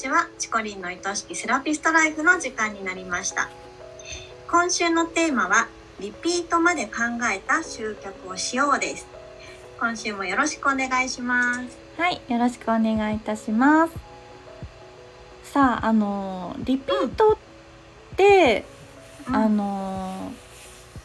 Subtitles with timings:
[0.00, 0.28] ちは。
[0.38, 3.50] チコリンの愛しきセラピストライフの時間になりました。
[4.50, 5.68] 今週のテーマは
[6.00, 6.92] リピートまで考
[7.30, 9.06] えた集客をしようです。
[9.78, 11.78] 今週もよろしくお願いします。
[11.98, 13.94] はいよろしくお願いいたします。
[15.44, 18.64] さああのリピートって、
[19.28, 20.09] うん、あの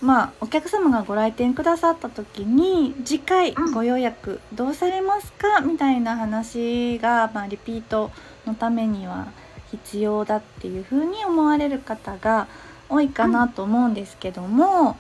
[0.02, 5.62] まあお客様がご来店くださった時に次回ご予約どうされますか？
[5.62, 8.12] みたいな話が、まあ、リピート
[8.46, 9.28] のためには
[9.72, 12.48] 必要だっていうふうに思われる方が
[12.88, 14.96] 多いかなと思うんですけども、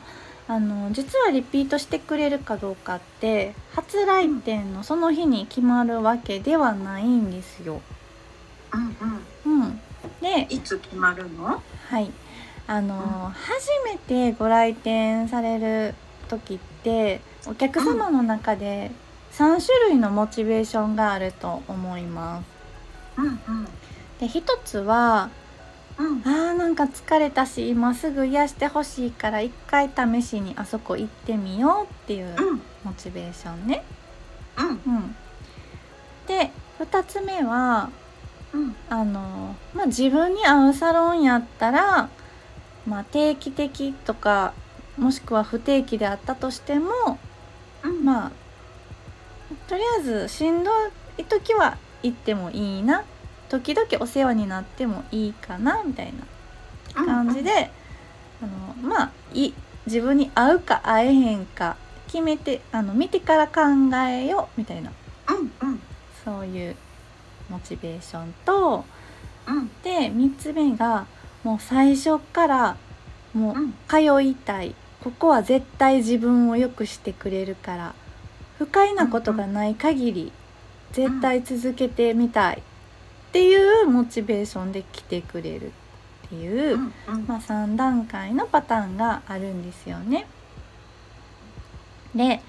[0.48, 7.82] あの実はリピートしてくれるかどうかって初来店のその日に決まるわけではないんですよ。
[8.74, 8.98] うん
[9.46, 9.80] うん、うん、
[10.22, 11.62] でいつ決まるの？
[11.90, 12.12] はい
[12.68, 13.02] あの、うん、
[13.32, 15.96] 初めてご来店される
[16.28, 18.92] 時ってお客様の中で
[19.34, 22.46] 3種類のモチベーションがあると思います。
[23.18, 23.66] うんうん、
[24.20, 25.30] で一つは、
[25.98, 32.36] うん、あーなんか疲れたし今すぐ癒してほしいから一回試しにあそこ行ってみようっていう
[32.84, 33.84] モチベーションね。
[34.58, 35.16] うん、うん、
[36.28, 37.90] で2つ目は、
[38.54, 42.10] うん、あのまあ、自分に合うサロンやったら
[42.88, 44.54] まあ、定期的とか
[44.98, 46.90] もしくは不定期であったとしても、
[47.84, 48.32] うん、まあ
[49.68, 50.72] とりあえずしんど
[51.18, 53.04] い時は行ってもいいな。
[53.50, 56.14] 時々お世話になってもいいかなみたい
[56.96, 57.72] な感じで、
[58.42, 58.50] うん、
[58.82, 59.54] あのまあい
[59.86, 61.78] 自分に合うか合えへんか
[62.08, 63.62] 決めてあの見てから考
[64.08, 64.92] えようみたいな、
[65.30, 65.80] うんうん、
[66.24, 66.76] そういう
[67.50, 68.84] モチベーションと、
[69.48, 71.06] うん、で3つ目が
[71.46, 72.78] もう最初から
[73.34, 73.56] もう
[73.88, 77.96] 通いたい、ここは絶対自分を良くしてくれるから。
[78.58, 80.32] 不快なことがない限り
[80.94, 82.58] 絶対続けてみたい。
[82.58, 85.74] っていうモチベーションで来てくれる
[86.28, 86.78] っていう、
[87.28, 90.26] まあ、3段階のパターンがあるんですよね。
[92.16, 92.42] で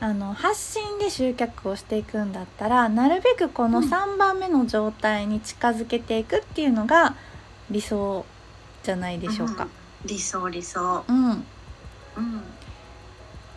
[0.00, 7.14] あの発信で集客をしていくんだったらなるべくこの3番目の状態に近づけていくっていうのが
[7.70, 8.24] 理想
[8.82, 9.64] じゃないでしょうか。
[9.64, 9.70] うん、
[10.06, 11.04] 理想理想。
[11.08, 11.30] うん。
[11.30, 11.44] うん。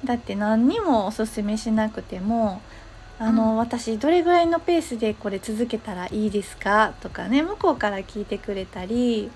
[0.03, 2.61] だって何にもおすすめしなくても
[3.17, 6.93] あの、うん、私どれぐらいのペースでこれ続けたらいいですか？
[7.01, 9.31] とかね向こうから聞いてくれたり、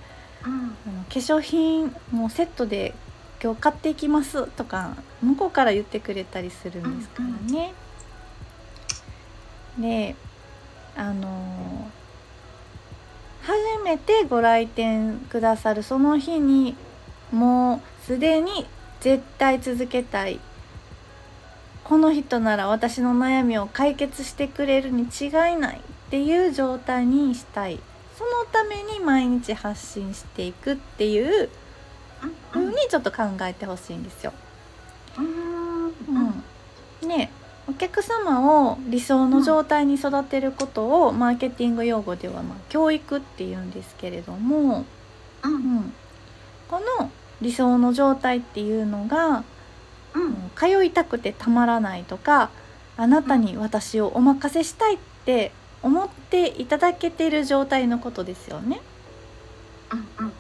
[0.46, 0.56] うん、あ
[0.92, 2.94] の化粧品もうセットで
[3.42, 7.74] 今日買っていきますとか向こうから言ってくれたりするんですからね。
[9.78, 10.16] うんうん、で
[10.96, 11.90] あの
[13.50, 16.76] 初めてご来店くださるその日に
[17.32, 18.68] もうすでに
[19.00, 20.40] 絶対続けたい。
[21.84, 27.80] この人なら私の悩みを解決してくれるに違いないっていう状態にしたい。
[28.16, 31.50] そのために毎日発信していくっていう
[32.52, 34.34] 風にちょっと考えてほしいんですよ。
[35.18, 37.32] うん、ね
[37.70, 44.86] お客様を理想の状態に育てることを、マーケティング用語では、まあ、教育っていうんですけれども、
[45.44, 45.94] うん、うん、
[46.68, 49.44] この理想の状態っていうのが、
[50.16, 52.50] うん、通いたくてたまらないとか
[52.98, 55.52] あなたに私をお任せしたいって
[55.84, 58.82] 思っていただけてる状態のことですよね。
[59.92, 60.34] うんうん。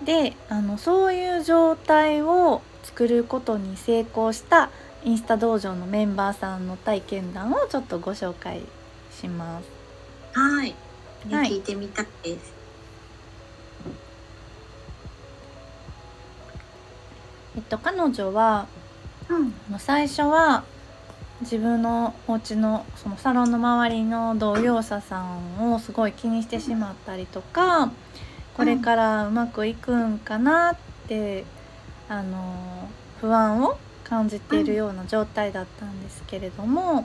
[0.00, 4.70] うん、であのそういう状態を作ることに成功した
[5.04, 8.62] インスタ道場のメンバーさんの体験談をちょっとご紹介
[9.10, 9.68] します。
[10.32, 10.74] はい、
[11.30, 12.54] はい、聞いてみたいです。
[17.56, 18.66] えっと彼女は、
[19.28, 20.62] うん、最初は
[21.40, 27.90] 自分のお家のそのサロンの周りの同業者さんをすごい気にしてしまったりとか、
[28.56, 30.76] これからうまくいくんかなっ
[31.08, 31.44] て
[32.08, 32.75] あの
[33.20, 37.04] 不安を感じているような状態だったんですけれども、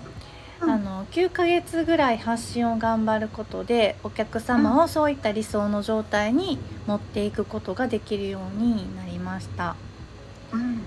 [0.61, 9.75] うん、あの9ヶ月ぐらい発信を頑張ることでお客様をそういった理想の状態に持っていくことができるようになりました。
[10.53, 10.81] うん、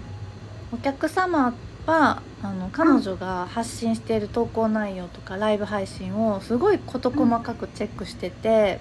[0.72, 1.54] お客様
[1.86, 8.80] はあの彼女が発信している投稿内容とかライブ配信をすごい事細かくチェックしてて、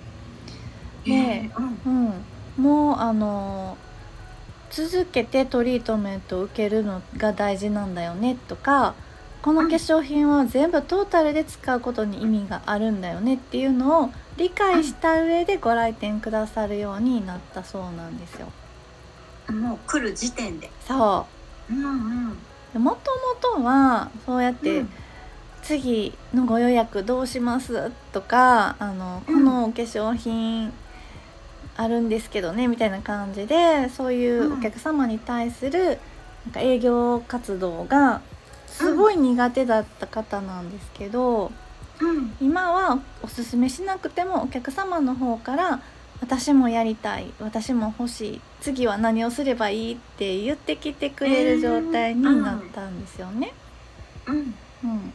[1.05, 1.49] で、
[1.85, 2.13] うん、
[2.57, 3.77] もうあの
[4.75, 8.95] 続けてトリートメントを受けるのが大事なんだよねとか
[9.43, 18.47] この化粧品は全部トータルで使うことに意味があるんだよねっていうのを理解した上でご来店くださるようになったそうなんですよ。
[19.53, 20.71] もう来る時点で。
[20.87, 21.27] そ
[21.69, 21.73] う。
[21.73, 21.83] うん
[22.73, 22.81] うん。
[22.81, 23.11] もと
[23.51, 24.89] もとはそうやって、うん、
[25.61, 30.71] 次のご予約どうしますとかあのこのお化粧品
[31.75, 35.99] あるんですけどねみたいな感じでそういうお客様に対する
[36.45, 38.21] なんか営業活動が
[38.67, 41.51] すごい苦手だった方なんですけど、
[42.01, 42.35] うん。
[42.41, 45.81] 今はおすすめしなくてもお客様の方から
[46.21, 53.53] 「私もやりたい私も欲しい次は何をすればいい」って言ってきてくれる状態になったんですよね。
[54.27, 54.55] うん。
[54.83, 55.13] うん、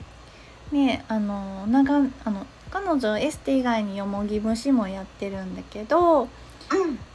[0.73, 6.29] であの長あの彼女エステ以外によもぎ虫もやってるんだけどうん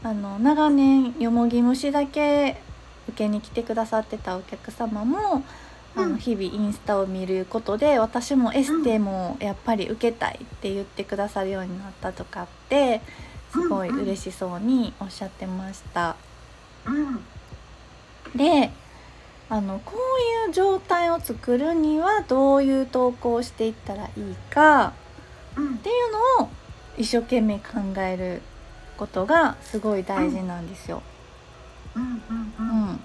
[0.03, 2.61] あの長年よもぎ虫だけ
[3.07, 5.43] 受けに来てくださってたお客様も
[5.95, 6.11] あうん。
[6.13, 13.01] の日々インスタを見ることで私もエステもやっぱり受けたいって言ってくださるようになったとかって
[13.51, 16.15] すごい嬉しそうにおっしゃってました。
[16.85, 17.23] うん。
[18.35, 18.71] で
[19.49, 24.93] あのこういう状態を作るにはどういう投稿をしていったらいいか
[25.55, 25.75] うん。
[25.75, 26.49] っていうのを
[26.97, 28.41] 一生懸命考える
[29.03, 31.01] ことがすごい大事なんですよ。
[31.93, 32.07] うんう
[32.59, 32.91] うん。
[32.93, 32.99] ん、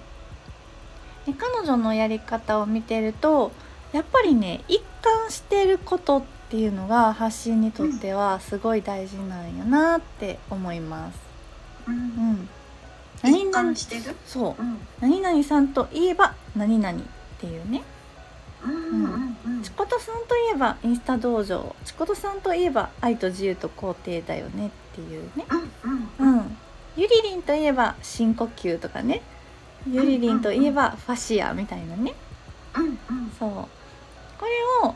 [1.25, 3.51] で彼女のやり方を見てると
[3.91, 11.19] やっぱりね一貫してることっていうのが発信にとってはすごい大事なんやなって思います。
[11.87, 11.97] ううん。
[11.97, 12.49] ん、
[13.21, 14.15] 何一々貫してる？
[14.25, 14.61] そう。
[14.61, 14.77] うん。
[15.01, 17.01] 何々さんといえば何々っ
[17.39, 17.83] ていうね。
[18.63, 19.63] うんうんうん。
[19.63, 21.75] チコトさんといえばインスタ道場。
[21.83, 25.45] チコトさんといえば愛と自由と肯定だよねっていうね。
[25.49, 26.37] うんうん。
[26.37, 26.57] うん。
[26.97, 29.21] ゆりりんといえば深呼吸とかね。
[29.89, 32.13] ゆりりんといえばファシアみたいなね。
[32.75, 32.97] うんうん。
[33.37, 33.49] そう。
[33.49, 34.95] これを、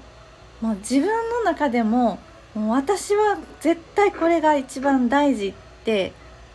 [0.61, 2.19] まあ、自分の中でも
[2.53, 5.53] もう私は絶対これが一番大事っ
[5.83, 6.13] て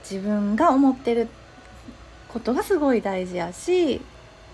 [0.09, 1.29] 自分が思ってる
[2.29, 4.01] ことがすごい大事やし、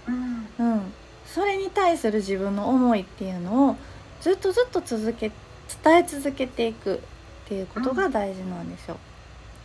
[0.09, 0.47] うん。
[0.59, 0.93] うん、
[1.27, 3.77] それに対する自分の思いっていうのを
[4.21, 5.31] ずっとずっと続け
[5.83, 7.01] 伝え続けていく
[7.45, 8.97] っていうことが大事なんですよ。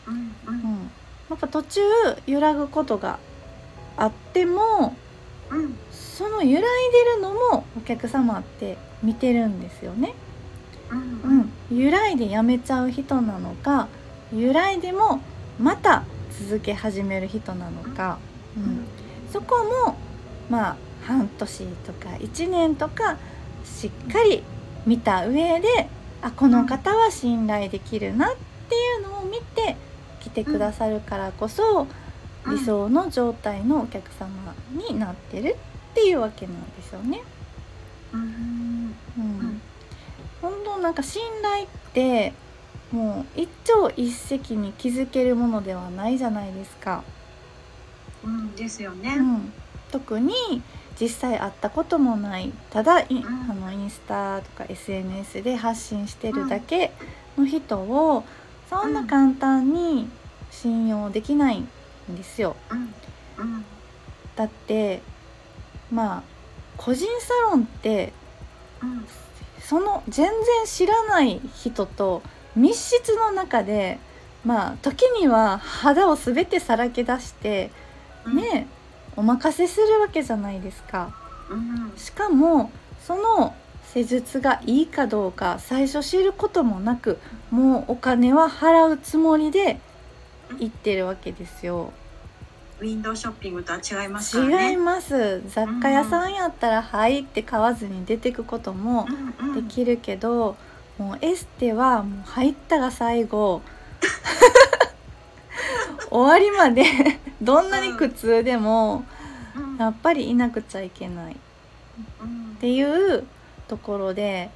[0.08, 0.16] うん。
[0.16, 0.56] ううん。
[0.58, 0.92] ん、
[1.30, 1.82] やっぱ途中
[2.28, 3.20] 揺らぐことが
[3.98, 4.96] あっても
[5.52, 10.14] うんその揺らいでるのもお客様って見てるんですよね。
[10.92, 11.52] うん。
[11.72, 13.88] うん、揺らいでやめちゃう人なのか
[14.36, 15.22] 揺らいでも
[15.60, 16.04] また
[16.48, 18.20] 続け始める人なのか、
[18.58, 18.86] うん、
[19.32, 19.96] そこも
[20.50, 23.18] まあ半年とか1年とか
[23.64, 24.44] しっかり
[24.86, 25.90] 見た上で
[26.22, 28.36] あこの方は信頼できるなっ
[28.70, 29.78] ていうのを見て
[30.20, 31.88] 来てくださるからこそ
[32.46, 32.56] うん。
[32.56, 34.30] 理想の状態のお客様
[34.72, 35.58] になってる
[35.92, 37.22] っていうわけなんですよね。
[38.14, 38.96] うん。
[39.18, 39.24] うん。
[39.24, 39.62] ん。
[40.42, 42.34] 本当なんか信頼って
[42.92, 47.04] もう一朝一夕に築けるものではないじゃないですか。
[48.24, 49.16] うんですよね。
[49.18, 49.54] うん、
[49.92, 50.34] 特に
[51.00, 53.26] 実際会ったこともないただイン,、ん。
[53.52, 56.92] あのインスタとか SNS で発信してるだけ
[57.38, 58.24] の人を
[58.70, 60.10] そんな簡単に
[60.52, 61.68] 信用できないん
[62.16, 62.56] ですよ。
[64.36, 65.02] だって
[65.92, 66.24] まあ
[66.78, 68.14] 個人サロンって
[68.82, 69.08] うん。
[69.62, 70.36] その全然
[70.66, 72.24] 知らない人と
[72.56, 74.00] 密室の中で
[74.44, 77.72] まあ時には肌を全てさらけ出して
[78.26, 78.36] うん。
[78.36, 78.68] ね
[79.20, 81.14] お任せするわけじゃないですか。
[81.50, 81.92] うん。
[81.98, 82.72] しかも
[83.06, 83.54] その
[83.94, 87.20] 施術がいいかどうか最初知ることもなく
[87.52, 89.82] もうお金は払うつもりで
[90.60, 91.92] 行ってるわけですよ。
[92.80, 94.70] ウィンドウショッピングとは違いますからね。
[94.72, 95.42] 違います。
[95.50, 99.06] 雑貨屋さんやったら「はい」って買わずに出てくことも
[99.42, 99.68] うんうん。
[99.68, 100.56] できるけど、
[100.98, 103.62] もうエステはもう入ったが最後。
[106.10, 106.86] 終わりまで
[107.42, 109.06] どんなに苦痛でも
[109.56, 109.78] うん。
[109.78, 111.34] やっぱりいなくちゃいけない。
[111.34, 111.38] っ
[112.22, 112.56] うん。
[112.60, 113.26] ていう
[113.68, 114.50] ところでやっ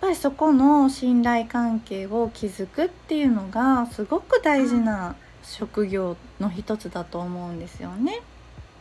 [0.00, 8.20] ぱりそこの信頼関係を築くっていうのがすごく大事な職業の一つだと思うんですよね。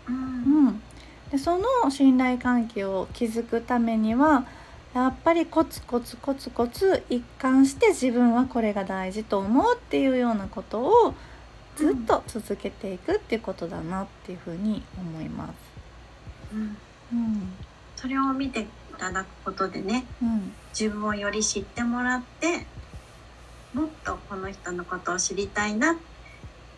[0.07, 0.81] ううんん、
[1.31, 4.45] でその信頼関係を築くためには
[4.93, 11.13] やっぱりコツコツコツコツ一貫して自分はこれが大事と思うっていうようなことを
[11.75, 15.53] ずっと続けていくっていうことだなっていうふうに思います。
[16.53, 16.77] うん
[17.13, 17.53] うん
[17.95, 18.65] それを見てい
[18.97, 22.65] ただくことでねうん自分をより知ってもらって
[23.73, 25.97] もっとこの人のことを知りたいな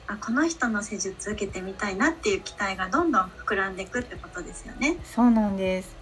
[0.07, 4.97] あこの人の施術受けてみたいなっていう期待がどんどん膨らんでいくってことですよね。
[5.05, 5.95] そうなんです。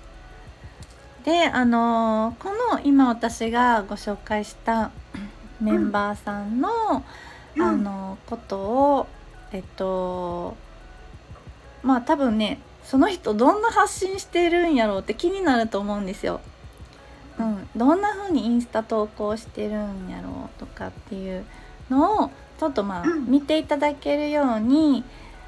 [1.23, 4.89] であのこの今私がご紹介した
[5.59, 7.03] メンバーさんの、うん
[7.59, 9.07] あのことを
[9.51, 10.55] えっと
[11.83, 16.41] まあ多分ねその人どんな発信してるんやろうって気になると思うんですよ。
[17.39, 21.45] うん、どんな風にインスタ投稿してるんやろうとかっていう
[21.89, 23.31] のをちょっとまあうん。
[23.31, 25.03] 見ていただけるように、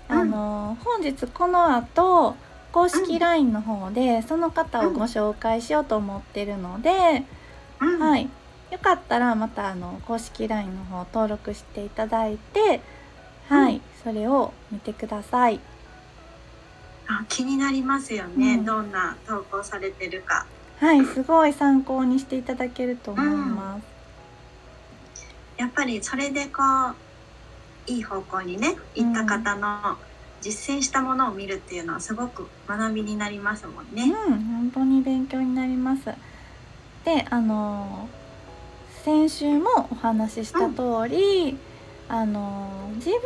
[0.10, 0.18] うん。
[0.18, 2.36] あの本日この後
[2.72, 7.24] 公式 LINE の方でその方をご紹介しようと思ってるので、
[7.80, 8.00] うん。
[8.00, 8.30] はい、
[8.74, 12.82] よかったらまたあの公式 LINE の方登録していただいて、
[13.48, 15.60] はい、うんそれを見てください。
[17.08, 20.48] あ気になりますよね、うんどんな投稿されてるか
[20.80, 23.84] はい、すごい参考にしていただけると思います。
[25.58, 26.96] やっぱりそれでこう
[27.86, 29.98] いい方向にね行った方の
[30.42, 34.14] 実践したものを見るっていうのはすごく学びになりますもんうん、ね。
[34.16, 36.06] 本当に勉強になります。
[37.06, 38.10] で、あの
[39.04, 41.58] 先週もお話しした通り、
[42.08, 43.20] あの自分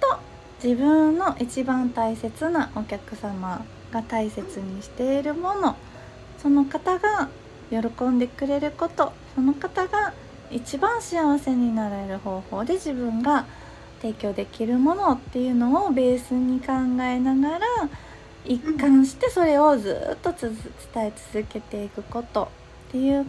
[0.00, 0.18] と
[0.62, 5.74] 自分の一番大切なお客様が大切にしているもの、
[6.38, 7.28] その方が
[7.68, 10.12] 喜んでくれること、その方が
[10.52, 13.44] 一番幸せになれる方法で自分が
[14.00, 16.72] 提供できるものっていうのをベースに考
[17.02, 17.66] えながら
[18.44, 20.52] 一貫してそれをずっと伝
[20.96, 22.44] え続けていくこと
[22.90, 23.26] っていう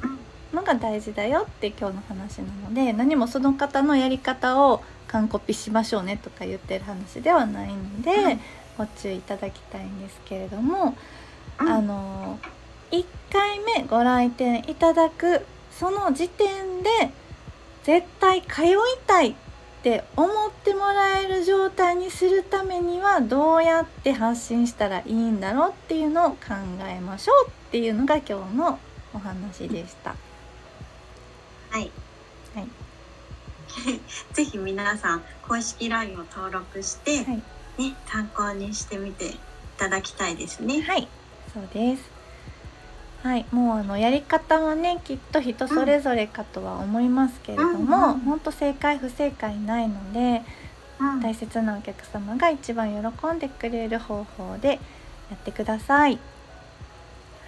[0.55, 8.39] のが大事だよって今日の話なので何もその方のやり方を完コピしましょうねとか言ってる話ではないので、うん
[8.77, 10.97] ご注意いただきたいんですけれども、
[11.61, 12.37] うんあの
[12.91, 16.89] 1回目ご来店いただくその時点で
[17.83, 18.75] 絶対通い
[19.07, 19.35] たいっ
[19.83, 26.37] て思ってもらえる状態にするためにはどうやって発信したらいいんだろうっていうのを考
[26.87, 28.79] えましょうっていうのが今日の
[29.13, 30.15] お話でした。
[31.75, 31.91] はい。
[32.55, 32.69] はい。
[34.31, 37.43] ぜひ皆さん公式 LINE を登録して、はい
[37.77, 39.37] ね参考にしてみてい
[39.77, 40.81] ただきたいですね。
[40.81, 41.09] はい、
[41.53, 42.03] そうです。
[43.21, 50.43] はい、もうあのやり方はねきっと人それぞれかとは思いますけれども、うんうん本当正解不正解ないので
[51.01, 54.79] うん大切なお客様が一番喜んでくれる方法で
[55.29, 56.17] やってください。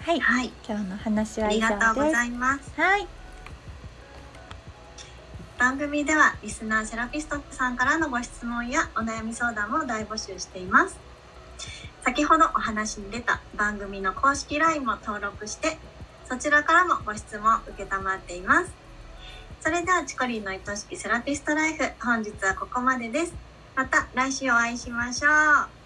[0.02, 0.52] はい、はい。
[0.68, 2.12] 今日の話は以ありがとう上です。
[2.12, 2.72] ございます。
[2.76, 3.06] はい、
[5.58, 10.96] 番組ではリスナーセラピストさんからのご質問やお悩み相談も大募集しています。
[12.04, 15.76] 先ほどお話に出た番組の公式 LINE も登録して、
[16.28, 18.72] そちらからもご質問受けたまっています。
[19.60, 23.34] それではチコリンの愛しきセラピストライフ、本日はここまでです。
[23.74, 25.77] また来週お会いしましょう。